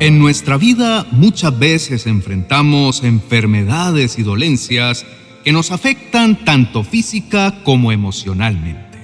[0.00, 5.04] En nuestra vida muchas veces enfrentamos enfermedades y dolencias
[5.42, 8.96] que nos afectan tanto física como emocionalmente.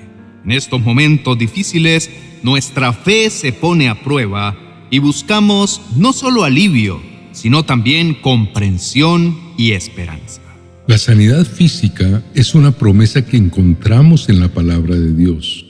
[0.44, 2.10] En estos momentos difíciles,
[2.44, 4.56] nuestra fe se pone a prueba
[4.88, 7.02] y buscamos no solo alivio,
[7.32, 10.42] sino también comprensión y esperanza.
[10.86, 15.66] La sanidad física es una promesa que encontramos en la palabra de Dios,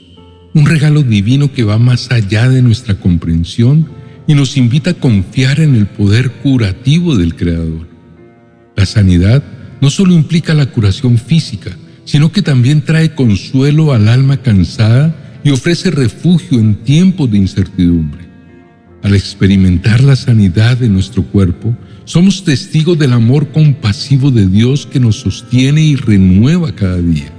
[0.53, 5.59] un regalo divino que va más allá de nuestra comprensión y nos invita a confiar
[5.59, 7.87] en el poder curativo del Creador.
[8.75, 9.43] La sanidad
[9.81, 11.71] no solo implica la curación física,
[12.05, 18.25] sino que también trae consuelo al alma cansada y ofrece refugio en tiempos de incertidumbre.
[19.03, 24.99] Al experimentar la sanidad de nuestro cuerpo, somos testigos del amor compasivo de Dios que
[24.99, 27.31] nos sostiene y renueva cada día.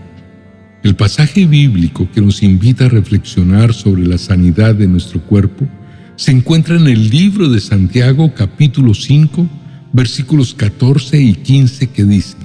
[0.84, 5.68] El pasaje bíblico que nos invita a reflexionar sobre la sanidad de nuestro cuerpo
[6.16, 9.48] se encuentra en el libro de Santiago capítulo 5
[9.92, 12.36] versículos 14 y 15 que dice,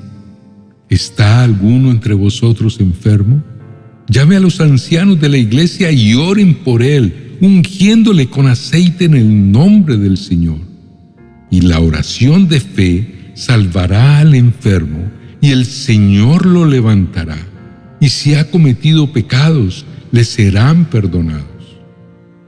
[0.90, 3.42] ¿Está alguno entre vosotros enfermo?
[4.08, 9.16] Llame a los ancianos de la iglesia y oren por él, ungiéndole con aceite en
[9.16, 10.72] el nombre del Señor
[11.52, 17.38] y la oración de fe salvará al enfermo y el Señor lo levantará.
[18.00, 21.46] Y si ha cometido pecados, le serán perdonados.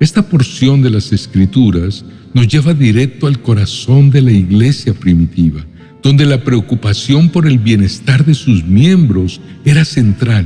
[0.03, 5.65] Esta porción de las Escrituras nos lleva directo al corazón de la iglesia primitiva,
[6.01, 10.45] donde la preocupación por el bienestar de sus miembros era central.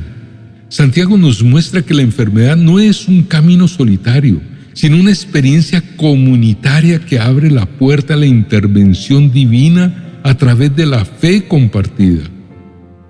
[0.69, 4.39] Santiago nos muestra que la enfermedad no es un camino solitario,
[4.73, 10.85] sino una experiencia comunitaria que abre la puerta a la intervención divina a través de
[10.85, 12.25] la fe compartida.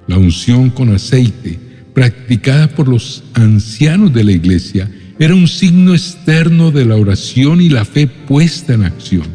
[0.07, 1.59] La unción con aceite,
[1.93, 7.69] practicada por los ancianos de la iglesia, era un signo externo de la oración y
[7.69, 9.27] la fe puesta en acción.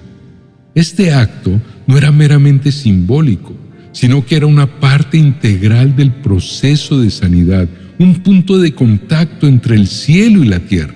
[0.74, 3.54] Este acto no era meramente simbólico,
[3.92, 7.68] sino que era una parte integral del proceso de sanidad,
[7.98, 10.94] un punto de contacto entre el cielo y la tierra.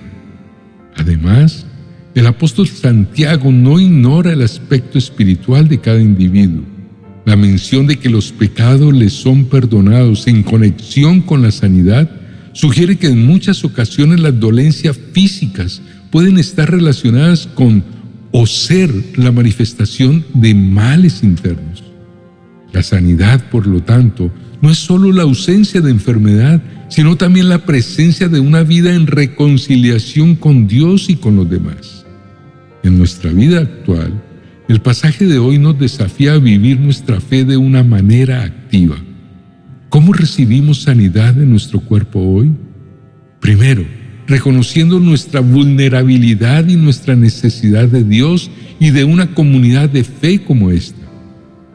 [0.95, 1.65] Además,
[2.15, 6.63] el apóstol Santiago no ignora el aspecto espiritual de cada individuo.
[7.25, 12.09] La mención de que los pecados les son perdonados en conexión con la sanidad
[12.57, 15.79] sugiere que en muchas ocasiones las dolencias físicas
[16.09, 17.83] pueden estar relacionadas con
[18.31, 21.83] o ser la manifestación de males internos.
[22.73, 26.59] La sanidad, por lo tanto, no es solo la ausencia de enfermedad,
[26.89, 32.05] sino también la presencia de una vida en reconciliación con Dios y con los demás.
[32.81, 34.11] En nuestra vida actual,
[34.67, 38.97] el pasaje de hoy nos desafía a vivir nuestra fe de una manera activa.
[39.89, 42.51] ¿Cómo recibimos sanidad en nuestro cuerpo hoy?
[43.39, 43.85] Primero,
[44.27, 50.71] reconociendo nuestra vulnerabilidad y nuestra necesidad de Dios y de una comunidad de fe como
[50.71, 51.07] esta.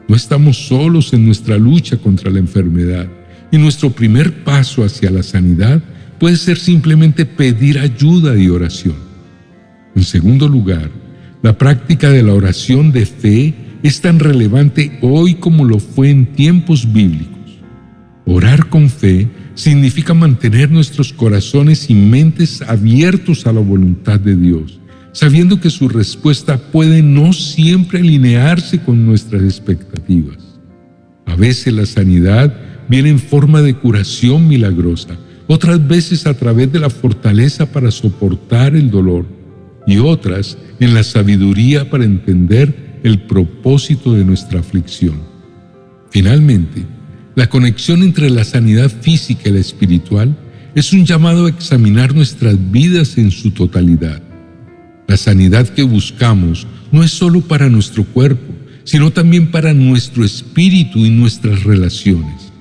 [0.07, 3.07] No estamos solos en nuestra lucha contra la enfermedad
[3.51, 5.81] y nuestro primer paso hacia la sanidad
[6.19, 8.95] puede ser simplemente pedir ayuda y oración.
[9.95, 10.91] En segundo lugar,
[11.41, 16.27] la práctica de la oración de fe es tan relevante hoy como lo fue en
[16.27, 17.32] tiempos bíblicos.
[18.25, 24.79] Orar con fe significa mantener nuestros corazones y mentes abiertos a la voluntad de Dios
[25.13, 30.59] sabiendo que su respuesta puede no siempre alinearse con nuestras expectativas.
[31.25, 32.53] A veces la sanidad
[32.89, 35.15] viene en forma de curación milagrosa,
[35.47, 39.25] otras veces a través de la fortaleza para soportar el dolor
[39.85, 45.15] y otras en la sabiduría para entender el propósito de nuestra aflicción.
[46.09, 46.85] Finalmente,
[47.35, 50.35] la conexión entre la sanidad física y la espiritual
[50.75, 54.21] es un llamado a examinar nuestras vidas en su totalidad
[55.07, 61.05] la sanidad que buscamos no es solo para nuestro cuerpo, sino también para nuestro espíritu
[61.05, 62.51] y nuestras relaciones.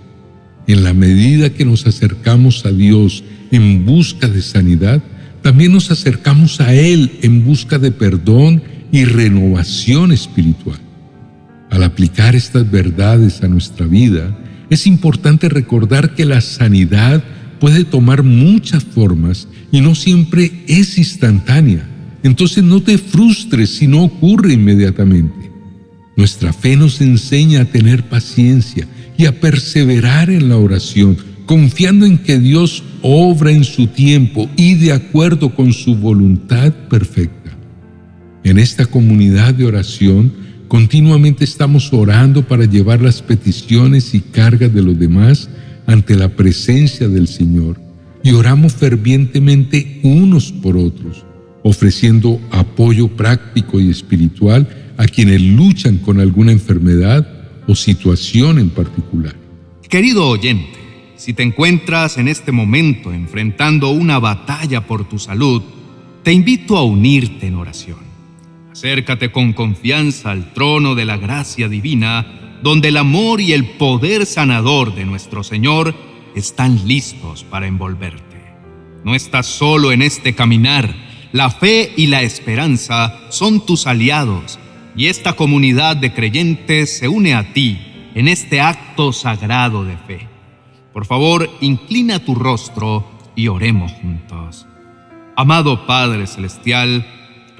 [0.66, 5.02] En la medida que nos acercamos a Dios en busca de sanidad,
[5.42, 8.62] también nos acercamos a Él en busca de perdón
[8.92, 10.78] y renovación espiritual.
[11.70, 14.36] Al aplicar estas verdades a nuestra vida,
[14.72, 17.22] es importante recordar que la sanidad
[17.60, 21.86] puede tomar muchas formas y no siempre es instantánea.
[22.22, 25.50] Entonces no te frustres si no ocurre inmediatamente.
[26.16, 28.88] Nuestra fe nos enseña a tener paciencia
[29.18, 34.74] y a perseverar en la oración, confiando en que Dios obra en su tiempo y
[34.76, 37.50] de acuerdo con su voluntad perfecta.
[38.42, 40.32] En esta comunidad de oración,
[40.72, 45.50] continuamente estamos orando para llevar las peticiones y cargas de los demás
[45.84, 47.78] ante la presencia del Señor
[48.24, 51.26] y oramos fervientemente unos por otros
[51.62, 57.28] ofreciendo apoyo práctico y espiritual a quienes luchan con alguna enfermedad
[57.68, 59.36] o situación en particular.
[59.90, 60.78] Querido oyente,
[61.16, 65.60] si te encuentras en este momento enfrentando una batalla por tu salud,
[66.22, 68.11] te invito a unirte en oración.
[68.82, 74.26] Acércate con confianza al trono de la gracia divina, donde el amor y el poder
[74.26, 75.94] sanador de nuestro Señor
[76.34, 78.42] están listos para envolverte.
[79.04, 80.92] No estás solo en este caminar,
[81.30, 84.58] la fe y la esperanza son tus aliados
[84.96, 87.78] y esta comunidad de creyentes se une a ti
[88.16, 90.26] en este acto sagrado de fe.
[90.92, 94.66] Por favor, inclina tu rostro y oremos juntos.
[95.36, 97.06] Amado Padre Celestial,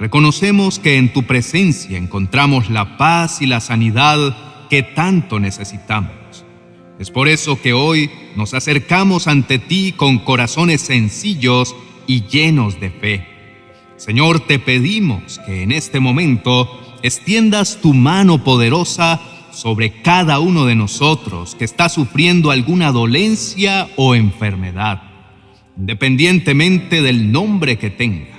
[0.03, 6.11] reconocemos que en tu presencia encontramos la paz y la sanidad que tanto necesitamos.
[6.99, 11.73] Es por eso que hoy nos acercamos ante ti con corazones sencillos
[12.05, 13.25] y llenos de fe.
[13.95, 16.69] Señor, te pedimos que en este momento
[17.01, 19.21] extiendas tu mano poderosa
[19.53, 25.01] sobre cada uno de nosotros que está sufriendo alguna dolencia o enfermedad,
[25.77, 28.33] independientemente del nombre que tenga.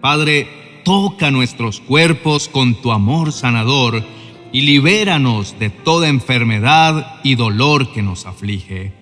[0.00, 0.59] Padre,
[0.90, 4.04] toca nuestros cuerpos con tu amor sanador
[4.50, 8.92] y libéranos de toda enfermedad y dolor que nos aflige.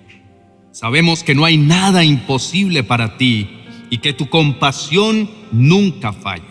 [0.71, 3.49] Sabemos que no hay nada imposible para ti
[3.89, 6.45] y que tu compasión nunca falla.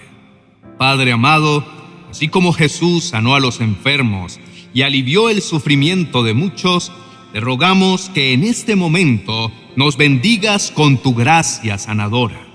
[0.80, 1.63] Padre amado,
[2.10, 4.40] así como Jesús sanó a los enfermos
[4.74, 6.92] y alivió el sufrimiento de muchos,
[7.31, 12.47] te rogamos que en este momento nos bendigas con tu gracia sanadora.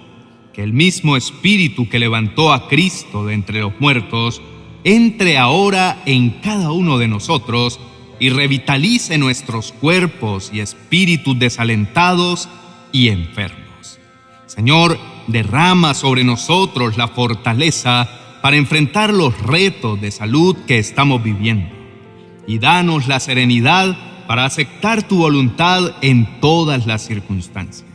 [0.52, 4.43] Que el mismo Espíritu que levantó a Cristo de entre los muertos
[4.84, 7.78] entre ahora en cada uno de nosotros
[8.19, 12.49] y revitalice nuestros cuerpos y espíritus desalentados
[12.93, 13.99] y enfermos.
[14.46, 18.08] Señor, derrama sobre nosotros la fortaleza
[18.43, 21.75] para enfrentar los retos de salud que estamos viviendo
[22.46, 23.96] y danos la serenidad
[24.26, 27.88] para aceptar tu voluntad en todas las circunstancias.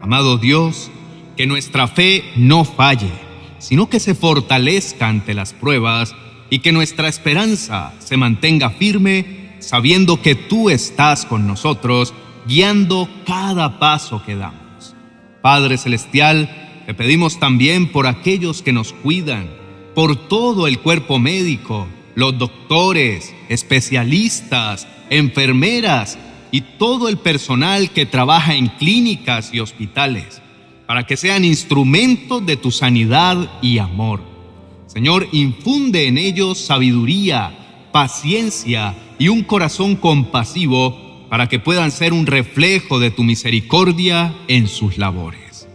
[0.00, 0.90] Amado Dios,
[1.36, 3.10] que nuestra fe no falle,
[3.58, 6.14] sino que se fortalezca ante las pruebas
[6.50, 12.12] y que nuestra esperanza se mantenga firme, sabiendo que tú estás con nosotros,
[12.46, 14.94] guiando cada paso que damos.
[15.40, 19.48] Padre Celestial, te pedimos también por aquellos que nos cuidan,
[19.94, 26.18] por todo el cuerpo médico, los doctores, especialistas, enfermeras
[26.50, 30.42] y todo el personal que trabaja en clínicas y hospitales,
[30.92, 34.20] para que sean instrumentos de tu sanidad y amor.
[34.86, 42.26] Señor, infunde en ellos sabiduría, paciencia y un corazón compasivo para que puedan ser un
[42.26, 45.66] reflejo de tu misericordia en sus labores.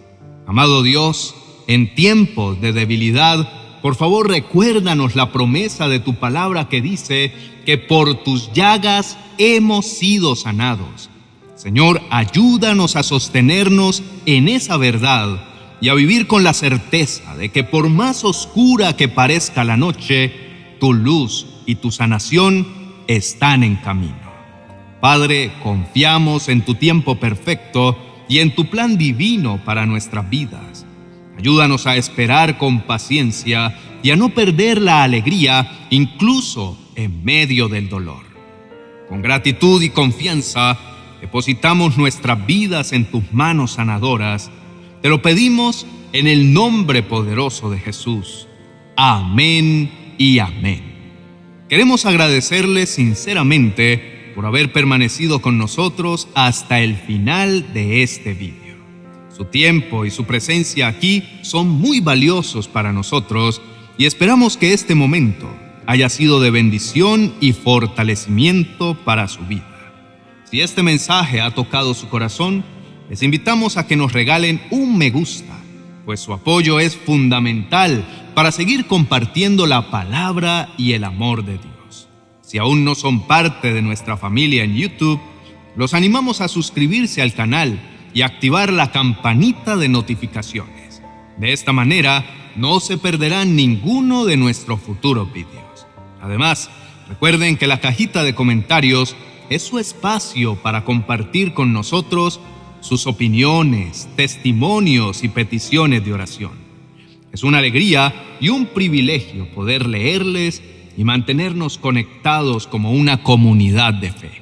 [0.46, 1.34] Amado Dios,
[1.66, 7.34] en tiempos de debilidad, por favor, recuérdanos la promesa de tu palabra que dice
[7.66, 11.10] que por tus llagas hemos sido sanados.
[11.58, 15.44] Señor, ayúdanos a sostenernos en esa verdad
[15.82, 20.32] y a vivir con la certeza de que por más oscura que parezca la noche,
[20.80, 22.68] tu luz y tu sanación
[23.08, 24.32] están en camino.
[25.02, 27.98] Padre, confiamos en tu tiempo perfecto
[28.30, 30.86] y en tu plan divino para nuestras vidas.
[31.40, 37.90] Ayúdanos a esperar con paciencia y a no perder la alegría incluso en medio del
[37.90, 38.26] dolor.
[39.10, 40.78] Con gratitud y confianza,
[41.22, 44.52] depositamos nuestras vidas en tus manos sanadoras.
[45.02, 48.48] Te lo pedimos en el nombre poderoso de Jesús.
[48.96, 50.82] Amén y amén.
[51.70, 58.78] Queremos agradecerle sinceramente por haber permanecido con nosotros hasta el final de este video.
[59.36, 63.62] Su tiempo y su presencia aquí son muy valiosos para nosotros
[63.98, 65.48] y esperamos que este momento
[65.86, 69.77] haya sido de bendición y fortalecimiento para su vida.
[70.50, 72.64] Si este mensaje ha tocado su corazón,
[73.10, 75.54] les invitamos a que nos regalen un me gusta,
[76.06, 82.08] pues su apoyo es fundamental para seguir compartiendo la palabra y el amor de Dios.
[82.42, 85.20] Si aún no son parte de nuestra familia en YouTube,
[85.76, 87.78] los animamos a suscribirse al canal
[88.14, 91.02] y activar la campanita de notificaciones.
[91.38, 92.24] De esta manera,
[92.56, 95.88] no se perderán ninguno de nuestros futuros vídeos.
[96.22, 96.70] Además,
[97.10, 99.18] recuerden que la cajita de comentarios
[99.50, 102.40] es su espacio para compartir con nosotros
[102.82, 106.52] sus opiniones, testimonios y peticiones de oración.
[107.32, 110.62] Es una alegría y un privilegio poder leerles
[110.98, 114.42] y mantenernos conectados como una comunidad de fe.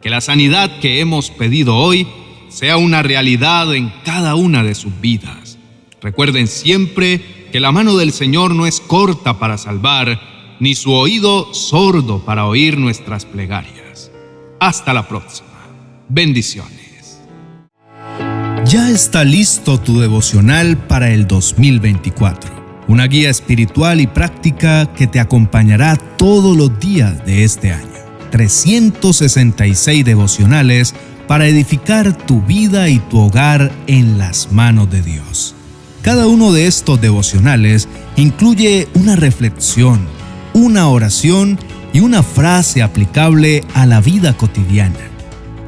[0.00, 2.06] Que la sanidad que hemos pedido hoy
[2.48, 5.58] sea una realidad en cada una de sus vidas.
[6.00, 10.20] Recuerden siempre que la mano del Señor no es corta para salvar,
[10.60, 13.83] ni su oído sordo para oír nuestras plegarias.
[14.60, 15.48] Hasta la próxima.
[16.08, 17.20] Bendiciones.
[18.66, 25.20] Ya está listo tu devocional para el 2024 una guía espiritual y práctica que te
[25.20, 27.88] acompañará todos los días de este año.
[28.30, 30.94] 366 devocionales
[31.28, 35.54] para edificar tu vida y tu hogar en las manos de Dios.
[36.02, 40.06] Cada uno de estos devocionales incluye una reflexión,
[40.52, 41.58] una oración
[41.94, 44.98] y una frase aplicable a la vida cotidiana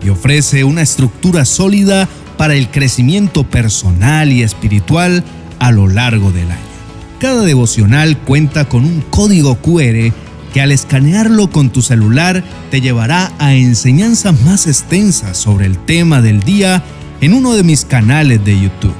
[0.04, 2.06] y ofrece una estructura sólida
[2.36, 5.24] para el crecimiento personal y espiritual
[5.60, 6.60] a lo largo del año.
[7.20, 10.12] Cada devocional cuenta con un código QR
[10.52, 16.20] que al escanearlo con tu celular te llevará a enseñanzas más extensas sobre el tema
[16.20, 16.82] del día
[17.20, 18.94] en uno de mis canales de YouTube.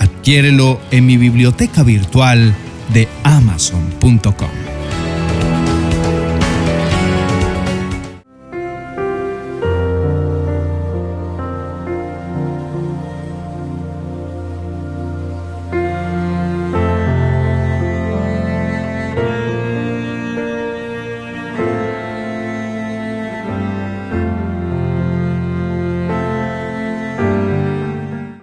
[0.00, 2.54] Adquiérelo en mi biblioteca virtual
[2.92, 4.65] de amazon.com.